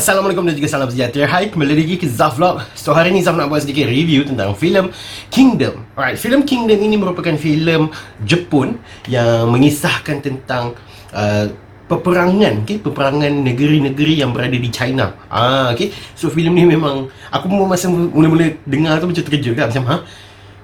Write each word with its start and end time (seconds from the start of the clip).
Assalamualaikum 0.00 0.48
dan 0.48 0.56
juga 0.56 0.64
salam 0.64 0.88
sejahtera. 0.88 1.28
Hai, 1.28 1.52
kembali 1.52 1.76
lagi 1.76 2.00
ke 2.00 2.08
Zaf 2.08 2.40
Vlog. 2.40 2.64
So 2.72 2.96
hari 2.96 3.12
ni 3.12 3.20
Zaf 3.20 3.36
nak 3.36 3.52
buat 3.52 3.68
sedikit 3.68 3.84
review 3.84 4.24
tentang 4.24 4.56
filem 4.56 4.88
Kingdom. 5.28 5.84
Alright, 5.92 6.16
filem 6.16 6.40
Kingdom 6.48 6.80
ini 6.80 6.96
merupakan 6.96 7.36
filem 7.36 7.92
Jepun 8.24 8.80
Yang 9.12 9.52
mengisahkan 9.52 10.24
tentang 10.24 10.72
uh, 11.12 11.52
Peperangan, 11.84 12.64
okay? 12.64 12.80
peperangan 12.80 13.44
negeri-negeri 13.44 14.24
yang 14.24 14.32
berada 14.32 14.56
di 14.56 14.72
China. 14.72 15.20
Ah, 15.28 15.76
okay? 15.76 15.92
So 16.16 16.32
filem 16.32 16.56
ni 16.56 16.64
memang 16.64 17.12
Aku 17.28 17.52
masa 17.52 17.92
mula-mula 17.92 18.56
dengar 18.64 19.04
tu 19.04 19.04
macam 19.04 19.20
terkejut 19.20 19.52
kan 19.52 19.68
Macam, 19.68 19.84
ha? 19.84 19.96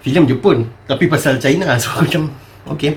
Filem 0.00 0.24
Jepun? 0.24 0.64
Tapi 0.88 1.12
pasal 1.12 1.36
China. 1.36 1.76
So 1.84 1.92
macam, 1.92 2.32
okay. 2.72 2.96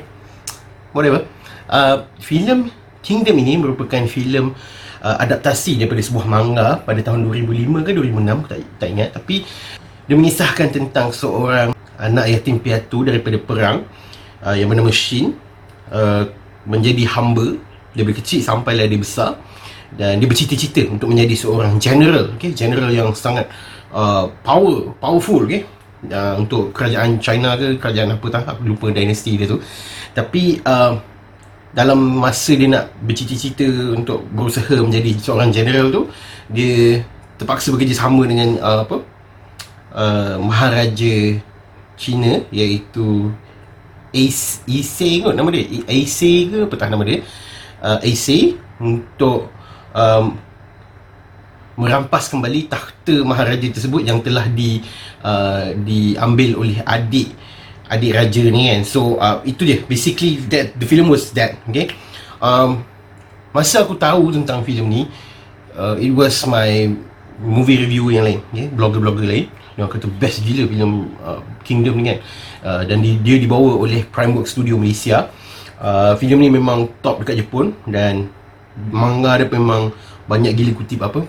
Whatever. 0.96 1.28
Uh, 1.68 2.08
Filem 2.24 2.72
Kingdom 3.10 3.42
ini 3.42 3.58
merupakan 3.58 4.06
filem 4.06 4.54
uh, 5.02 5.18
adaptasi 5.18 5.82
daripada 5.82 5.98
sebuah 5.98 6.30
manga 6.30 6.78
pada 6.86 7.02
tahun 7.02 7.26
2005 7.26 7.82
ke 7.82 7.92
2006 7.98 8.46
tak 8.46 8.60
tak 8.78 8.88
ingat. 8.94 9.10
Tapi 9.18 9.42
dia 10.06 10.14
mengisahkan 10.14 10.70
tentang 10.70 11.10
seorang 11.10 11.74
anak 11.98 12.30
yatim 12.30 12.62
piatu 12.62 13.02
daripada 13.02 13.42
perang 13.42 13.82
uh, 14.46 14.54
yang 14.54 14.70
bernama 14.70 14.94
Shin 14.94 15.34
uh, 15.90 16.30
menjadi 16.70 17.10
hamba. 17.18 17.58
Daripada 17.98 18.22
kecil 18.22 18.46
sampailah 18.46 18.86
dia 18.86 19.02
besar 19.02 19.42
dan 19.98 20.22
dia 20.22 20.30
bercita-cita 20.30 20.86
untuk 20.94 21.10
menjadi 21.10 21.34
seorang 21.34 21.82
general 21.82 22.38
okey 22.38 22.54
general 22.54 22.94
yang 22.94 23.10
sangat 23.18 23.50
uh, 23.90 24.30
power 24.46 24.94
powerful 25.02 25.50
okey 25.50 25.66
uh, 26.14 26.38
untuk 26.38 26.70
kerajaan 26.78 27.18
China 27.18 27.58
ke 27.58 27.82
kerajaan 27.82 28.14
apa 28.14 28.26
tak 28.30 28.46
aku 28.46 28.70
lupa 28.70 28.94
dinasti 28.94 29.34
dia 29.34 29.50
tu. 29.50 29.58
Tapi 30.14 30.62
uh, 30.62 31.09
dalam 31.70 32.18
masa 32.18 32.58
dia 32.58 32.66
nak 32.66 32.90
bercita-cita 33.06 33.94
untuk 33.94 34.26
berusaha 34.34 34.82
menjadi 34.82 35.22
seorang 35.22 35.54
general 35.54 35.94
tu 35.94 36.02
dia 36.50 37.06
terpaksa 37.38 37.70
bekerjasama 37.70 38.26
dengan 38.26 38.58
uh, 38.58 38.80
apa 38.84 38.98
uh, 39.94 40.36
maharaja 40.42 41.38
China 41.94 42.42
iaitu 42.50 43.30
Ace 44.10 44.66
kot 45.22 45.38
nama 45.38 45.50
dia. 45.54 45.86
Ace 45.86 46.50
ke 46.50 46.66
apa 46.66 46.76
tak 46.80 46.90
nama 46.90 47.06
dia. 47.06 47.22
Uh, 47.78 48.02
Ace 48.02 48.58
untuk 48.82 49.54
um, 49.94 50.34
merampas 51.80 52.28
kembali 52.28 52.68
takhta 52.68 53.22
maharaja 53.24 53.70
tersebut 53.70 54.04
yang 54.04 54.20
telah 54.20 54.50
di 54.50 54.82
uh, 55.22 55.72
diambil 55.86 56.60
oleh 56.60 56.82
adik 56.84 57.32
adik 57.90 58.14
raja 58.14 58.44
ni 58.46 58.70
kan. 58.70 58.82
So 58.86 59.18
uh, 59.18 59.42
itu 59.44 59.66
dia 59.66 59.82
basically 59.84 60.38
that 60.54 60.78
the 60.78 60.86
film 60.86 61.10
was 61.10 61.34
that 61.34 61.58
okay? 61.66 61.90
Um, 62.38 62.86
masa 63.52 63.82
aku 63.84 63.98
tahu 63.98 64.30
tentang 64.32 64.62
filem 64.62 64.86
ni 64.88 65.02
uh, 65.74 65.98
it 65.98 66.14
was 66.14 66.46
my 66.46 66.88
movie 67.42 67.82
review 67.82 68.14
yang 68.14 68.24
lain 68.24 68.40
okay? 68.54 68.70
blogger-blogger 68.70 69.26
lain. 69.26 69.50
Yang 69.76 69.96
kata 69.96 70.08
best 70.22 70.46
gila 70.46 70.70
filem 70.70 70.92
uh, 71.26 71.42
Kingdom 71.66 71.98
ni 72.00 72.14
kan. 72.14 72.20
Uh, 72.62 72.82
dan 72.86 73.02
di, 73.02 73.18
dia 73.20 73.42
dibawa 73.42 73.76
oleh 73.80 74.06
Primeworks 74.06 74.54
Studio 74.54 74.78
Malaysia. 74.78 75.34
Uh, 75.80 76.14
filem 76.20 76.46
ni 76.46 76.50
memang 76.54 76.92
top 77.02 77.26
dekat 77.26 77.42
Jepun 77.42 77.74
dan 77.88 78.30
manga 78.92 79.40
dia 79.40 79.48
memang 79.50 79.96
banyak 80.30 80.54
gila 80.54 80.72
kutip 80.78 81.02
apa 81.02 81.26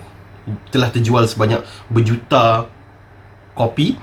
telah 0.69 0.91
terjual 0.93 1.25
sebanyak 1.25 1.65
berjuta 1.89 2.69
kopi. 3.57 3.97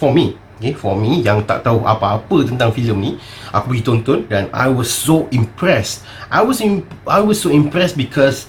For 0.00 0.16
me 0.16 0.32
Okay, 0.60 0.76
for 0.76 0.92
me 0.92 1.24
yang 1.24 1.40
tak 1.48 1.64
tahu 1.64 1.80
apa-apa 1.88 2.44
tentang 2.44 2.68
filem 2.68 2.98
ni, 3.00 3.10
aku 3.48 3.72
pergi 3.72 3.80
tonton 3.80 4.18
dan 4.28 4.52
I 4.52 4.68
was 4.68 4.92
so 4.92 5.24
impressed. 5.32 6.04
I 6.28 6.44
was 6.44 6.60
in, 6.60 6.84
I 7.08 7.24
was 7.24 7.40
so 7.40 7.48
impressed 7.48 7.96
because 7.96 8.44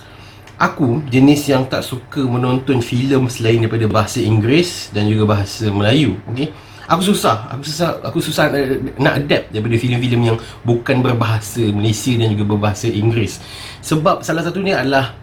aku 0.60 1.00
jenis 1.08 1.48
yang 1.48 1.72
tak 1.72 1.88
suka 1.88 2.20
menonton 2.20 2.84
filem 2.84 3.32
selain 3.32 3.64
daripada 3.64 3.88
bahasa 3.88 4.20
Inggeris 4.20 4.92
dan 4.92 5.08
juga 5.08 5.40
bahasa 5.40 5.72
Melayu. 5.72 6.20
Okay, 6.36 6.52
aku 6.84 7.16
susah, 7.16 7.48
aku 7.48 7.64
susah, 7.64 7.90
aku 8.04 8.20
susah 8.20 8.52
nak 9.00 9.24
adapt 9.24 9.56
daripada 9.56 9.80
filem-filem 9.80 10.36
yang 10.36 10.38
bukan 10.68 11.00
berbahasa 11.00 11.64
Malaysia 11.72 12.12
dan 12.20 12.36
juga 12.36 12.44
berbahasa 12.44 12.92
Inggeris. 12.92 13.40
Sebab 13.80 14.20
salah 14.20 14.44
satunya 14.44 14.84
adalah 14.84 15.16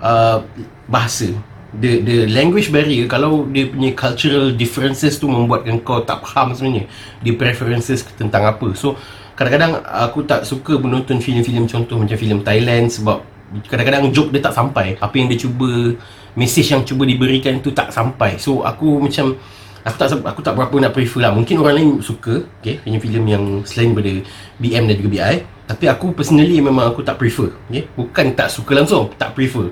uh, 0.00 0.40
bahasa 0.88 1.36
the 1.76 2.02
the 2.02 2.16
language 2.26 2.74
barrier 2.74 3.06
kalau 3.06 3.46
dia 3.46 3.70
punya 3.70 3.94
cultural 3.94 4.50
differences 4.50 5.22
tu 5.22 5.30
membuatkan 5.30 5.78
kau 5.86 6.02
tak 6.02 6.26
faham 6.26 6.50
sebenarnya 6.50 6.90
dia 7.22 7.32
preferences 7.38 8.02
tentang 8.18 8.42
apa. 8.46 8.74
So 8.74 8.98
kadang-kadang 9.38 9.80
aku 9.86 10.26
tak 10.26 10.42
suka 10.42 10.76
menonton 10.76 11.22
filem-filem 11.22 11.70
contoh 11.70 11.96
macam 11.96 12.16
filem 12.18 12.42
Thailand 12.42 12.90
sebab 12.90 13.22
kadang-kadang 13.70 14.10
joke 14.10 14.34
dia 14.34 14.42
tak 14.42 14.54
sampai. 14.58 14.98
Apa 14.98 15.14
yang 15.14 15.30
dia 15.30 15.38
cuba 15.38 15.94
message 16.34 16.74
yang 16.74 16.82
cuba 16.82 17.06
diberikan 17.06 17.62
tu 17.62 17.70
tak 17.70 17.94
sampai. 17.94 18.38
So 18.42 18.66
aku 18.66 18.98
macam 18.98 19.38
aku 19.86 19.96
tak 19.96 20.08
aku 20.26 20.40
tak 20.42 20.54
berapa 20.58 20.74
nak 20.82 20.92
prefer 20.92 21.22
lah. 21.22 21.32
Mungkin 21.32 21.54
orang 21.62 21.74
lain 21.78 21.90
suka 22.02 22.42
okay, 22.58 22.82
filem-filem 22.82 23.24
yang 23.30 23.44
selain 23.62 23.94
daripada 23.94 24.12
BM 24.58 24.84
dan 24.90 24.94
juga 24.98 25.10
BI 25.14 25.34
tapi 25.70 25.86
aku 25.86 26.10
personally 26.18 26.58
memang 26.58 26.90
aku 26.90 27.06
tak 27.06 27.14
prefer 27.14 27.54
okay? 27.70 27.86
bukan 27.94 28.34
tak 28.34 28.50
suka 28.50 28.74
langsung 28.74 29.06
tak 29.14 29.38
prefer. 29.38 29.70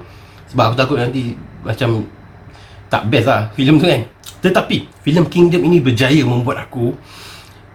Sebab 0.48 0.72
aku 0.72 0.76
takut 0.78 0.96
nanti 1.02 1.34
macam 1.68 2.08
tak 2.88 3.04
best 3.12 3.28
lah 3.28 3.52
filem 3.52 3.76
tu 3.76 3.84
kan. 3.84 4.02
Tetapi 4.40 4.88
filem 5.04 5.28
Kingdom 5.28 5.60
ini 5.68 5.84
berjaya 5.84 6.24
membuat 6.24 6.64
aku 6.64 6.96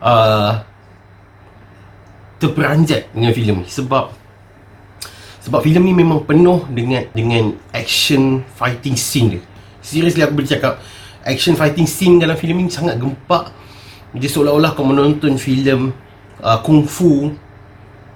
uh, 0.01 0.57
terperanjat 2.41 3.13
dengan 3.13 3.31
filem 3.31 3.55
ni. 3.61 3.67
Sebab 3.69 4.09
sebab 5.43 5.59
filem 5.59 5.83
ni 5.85 5.93
memang 5.93 6.25
penuh 6.25 6.65
dengan 6.71 7.05
dengan 7.13 7.53
action 7.75 8.41
fighting 8.57 8.97
scene 8.97 9.37
dia. 9.37 9.41
Seriously 9.83 10.23
aku 10.23 10.39
boleh 10.39 10.49
cakap 10.49 10.79
action 11.21 11.53
fighting 11.53 11.85
scene 11.85 12.17
dalam 12.17 12.39
filem 12.39 12.65
ni 12.65 12.71
sangat 12.73 12.97
gempak. 12.97 13.53
Dia 14.15 14.29
seolah-olah 14.29 14.71
kau 14.73 14.87
menonton 14.87 15.35
filem 15.35 15.91
uh, 16.41 16.57
kung 16.63 16.87
fu 16.87 17.33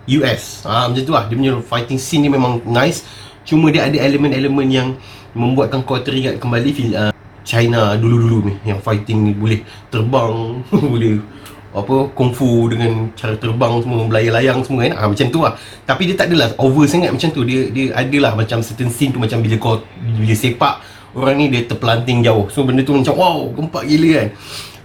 US 0.08 0.64
ha, 0.64 0.88
macam 0.88 1.04
tu 1.04 1.14
lah. 1.14 1.28
Dia 1.28 1.36
punya 1.36 1.54
fighting 1.60 2.00
scene 2.00 2.24
ni 2.26 2.30
memang 2.32 2.64
nice. 2.64 3.04
Cuma 3.44 3.72
dia 3.72 3.88
ada 3.88 3.96
elemen-elemen 4.00 4.68
yang 4.68 4.90
membuatkan 5.36 5.84
kau 5.84 6.00
teringat 6.00 6.40
kembali 6.40 6.70
fil 6.72 6.92
uh, 6.96 7.12
China 7.48 7.96
dulu-dulu 7.96 8.52
ni 8.52 8.54
yang 8.68 8.80
fighting 8.84 9.24
ni 9.24 9.32
boleh 9.32 9.64
terbang 9.88 10.60
boleh 10.92 11.24
apa 11.72 12.10
kungfu 12.12 12.74
dengan 12.74 13.08
cara 13.14 13.38
terbang 13.38 13.80
semua 13.86 14.04
belayar-layang 14.10 14.66
semua 14.66 14.88
kan? 14.88 14.94
Ha, 14.98 15.02
macam 15.14 15.28
tu 15.30 15.40
lah. 15.44 15.54
Tapi 15.86 16.02
dia 16.12 16.16
tak 16.18 16.34
adalah 16.34 16.50
over 16.58 16.88
sangat 16.90 17.12
macam 17.14 17.30
tu. 17.32 17.44
Dia 17.44 17.70
dia 17.70 17.86
adalah 17.94 18.34
macam 18.34 18.64
certain 18.64 18.90
scene 18.90 19.14
tu 19.14 19.20
macam 19.22 19.44
bila 19.44 19.56
kau 19.60 19.84
bila 20.02 20.34
sepak 20.34 20.82
orang 21.14 21.36
ni 21.38 21.46
dia 21.54 21.68
terpelanting 21.68 22.26
jauh. 22.26 22.50
So 22.50 22.66
benda 22.66 22.82
tu 22.82 22.96
macam 22.98 23.14
wow 23.16 23.48
gempak 23.54 23.84
gila 23.86 24.10
kan 24.24 24.30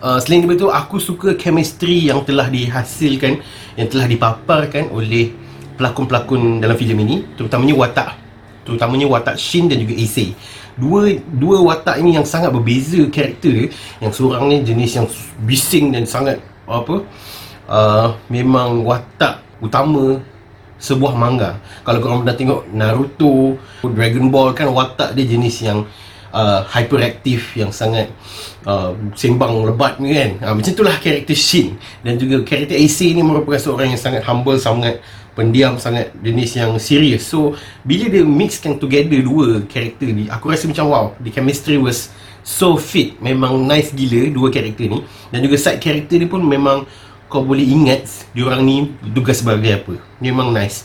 uh, 0.02 0.18
selain 0.18 0.44
daripada 0.44 0.66
tu 0.66 0.68
aku 0.68 0.96
suka 0.98 1.38
chemistry 1.38 2.10
yang 2.10 2.26
telah 2.26 2.50
dihasilkan 2.50 3.40
yang 3.78 3.88
telah 3.88 4.10
dipaparkan 4.10 4.90
oleh 4.90 5.32
pelakon-pelakon 5.78 6.60
dalam 6.60 6.76
filem 6.76 6.98
ini 7.06 7.16
terutamanya 7.38 7.74
watak. 7.78 8.10
Terutamanya 8.62 9.06
watak 9.08 9.38
Shin 9.38 9.66
dan 9.70 9.80
juga 9.80 9.94
Issei. 9.96 10.34
Dua 10.76 11.08
dua 11.30 11.62
watak 11.62 11.98
ini 11.98 12.14
yang 12.18 12.26
sangat 12.26 12.52
berbeza 12.52 13.00
karakter 13.08 13.50
dia. 13.50 13.68
Yang 14.02 14.12
seorang 14.20 14.50
ni 14.50 14.56
jenis 14.62 14.90
yang 14.98 15.06
bising 15.42 15.94
dan 15.94 16.04
sangat 16.04 16.38
apa 16.66 17.02
uh, 17.66 18.08
memang 18.30 18.86
watak 18.86 19.42
utama 19.58 20.20
sebuah 20.82 21.14
manga. 21.14 21.58
Kalau 21.86 21.98
korang 22.02 22.26
pernah 22.26 22.36
tengok 22.38 22.60
Naruto 22.74 23.58
Dragon 23.86 24.26
Ball 24.30 24.50
kan 24.54 24.70
watak 24.70 25.14
dia 25.14 25.26
jenis 25.26 25.62
yang 25.62 25.86
uh, 26.34 26.66
hyperaktif 26.66 27.54
yang 27.54 27.70
sangat 27.70 28.10
uh, 28.64 28.96
sembang 29.14 29.68
lebat 29.68 30.00
ni 30.02 30.16
kan. 30.16 30.30
Uh, 30.42 30.52
macam 30.58 30.72
itulah 30.72 30.96
karakter 30.98 31.36
Shin. 31.36 31.78
Dan 32.02 32.18
juga 32.18 32.42
karakter 32.42 32.74
Issei 32.74 33.14
ni 33.14 33.22
merupakan 33.22 33.60
seorang 33.60 33.92
yang 33.94 34.00
sangat 34.00 34.24
humble 34.26 34.58
sangat 34.58 34.98
pendiam 35.32 35.80
sangat 35.80 36.12
jenis 36.20 36.60
yang 36.60 36.76
serius 36.76 37.24
so 37.24 37.56
bila 37.88 38.04
dia 38.04 38.20
mixkan 38.20 38.76
together 38.76 39.16
dua 39.24 39.64
karakter 39.64 40.12
ni 40.12 40.28
aku 40.28 40.52
rasa 40.52 40.68
macam 40.68 40.92
wow 40.92 41.04
the 41.24 41.32
chemistry 41.32 41.80
was 41.80 42.12
so 42.42 42.76
fit. 42.76 43.16
Memang 43.22 43.64
nice 43.64 43.94
gila 43.94 44.28
dua 44.30 44.48
karakter 44.50 44.90
ni. 44.90 45.00
Dan 45.30 45.38
juga 45.46 45.56
side 45.58 45.80
karakter 45.80 46.18
ni 46.18 46.26
pun 46.28 46.42
memang 46.42 46.84
kau 47.30 47.40
boleh 47.40 47.64
ingat 47.64 48.28
diorang 48.36 48.60
ni 48.60 48.92
tugas 49.14 49.40
sebagai 49.40 49.72
apa. 49.72 49.94
Memang 50.20 50.52
nice. 50.52 50.84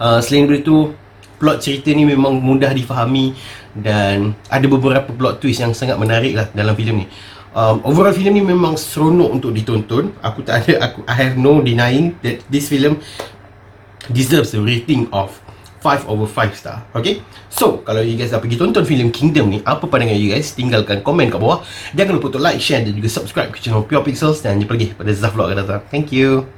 Uh, 0.00 0.18
selain 0.18 0.50
dari 0.50 0.64
tu 0.64 0.90
plot 1.38 1.62
cerita 1.62 1.90
ni 1.92 2.06
memang 2.06 2.38
mudah 2.38 2.70
difahami 2.72 3.34
dan 3.74 4.32
ada 4.46 4.66
beberapa 4.70 5.10
plot 5.10 5.42
twist 5.42 5.60
yang 5.60 5.74
sangat 5.74 5.98
menarik 5.98 6.34
lah 6.34 6.46
dalam 6.54 6.74
filem 6.78 7.04
ni. 7.04 7.06
Um, 7.54 7.86
overall 7.86 8.10
filem 8.10 8.34
ni 8.34 8.42
memang 8.42 8.74
seronok 8.74 9.30
untuk 9.30 9.50
ditonton. 9.54 10.10
Aku 10.22 10.42
tak 10.42 10.66
ada 10.66 10.90
aku 10.90 11.06
I 11.06 11.14
have 11.14 11.34
no 11.38 11.62
denying 11.62 12.18
that 12.26 12.42
this 12.50 12.66
film 12.66 12.98
deserves 14.10 14.52
a 14.58 14.60
rating 14.60 15.06
of 15.14 15.30
5 15.84 16.08
over 16.08 16.24
5 16.26 16.56
star. 16.56 16.82
Okay? 16.96 17.20
So 17.52 17.84
Kalau 17.84 18.00
you 18.00 18.16
guys 18.16 18.32
dah 18.32 18.40
pergi 18.40 18.56
tonton 18.56 18.88
filem 18.88 19.12
Kingdom 19.12 19.52
ni 19.52 19.60
Apa 19.62 19.84
pandangan 19.84 20.16
you 20.16 20.32
guys? 20.32 20.56
Tinggalkan 20.56 21.04
komen 21.04 21.28
kat 21.28 21.36
bawah. 21.36 21.60
Jangan 21.92 22.16
lupa 22.16 22.32
untuk 22.32 22.40
like, 22.40 22.56
share 22.56 22.80
dan 22.80 22.96
juga 22.96 23.12
subscribe 23.12 23.52
ke 23.52 23.60
channel 23.60 23.84
Pure 23.84 24.02
Pixels. 24.08 24.40
Dan 24.40 24.64
jumpa 24.64 24.74
lagi 24.74 24.96
pada 24.96 25.12
Zaf 25.12 25.36
Vlog 25.36 25.52
akan 25.52 25.58
datang 25.60 25.84
Thank 25.92 26.10
you 26.16 26.48